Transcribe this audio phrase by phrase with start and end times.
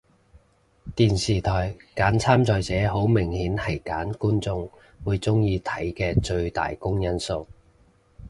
[0.95, 4.67] 電視台揀參賽者好明顯係揀觀眾
[5.05, 7.45] 會鍾意睇嘅最大公因數